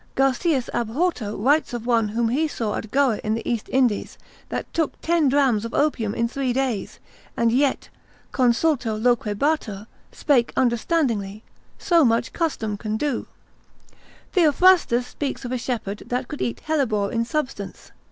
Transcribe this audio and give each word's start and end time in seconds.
Garcias 0.15 0.67
ab 0.73 0.87
Horto 0.89 1.37
writes 1.37 1.73
of 1.75 1.85
one 1.85 2.07
whom 2.07 2.29
he 2.29 2.47
saw 2.47 2.73
at 2.73 2.89
Goa 2.89 3.19
in 3.23 3.35
the 3.35 3.47
East 3.47 3.69
Indies, 3.71 4.17
that 4.49 4.73
took 4.73 4.99
ten 5.01 5.29
drams 5.29 5.63
of 5.63 5.75
opium 5.75 6.15
in 6.15 6.27
three 6.27 6.53
days; 6.53 6.97
and 7.37 7.51
yet 7.51 7.89
consulto 8.31 8.97
loquebatur, 8.99 9.85
spake 10.11 10.53
understandingly, 10.57 11.43
so 11.77 12.03
much 12.03 12.33
can 12.33 12.39
custom 12.39 12.77
do. 12.97 13.27
Theophrastus 14.33 15.05
speaks 15.05 15.45
of 15.45 15.51
a 15.51 15.59
shepherd 15.59 15.99
that 16.07 16.27
could 16.27 16.41
eat 16.41 16.61
hellebore 16.61 17.11
in 17.11 17.23
substance. 17.23 17.91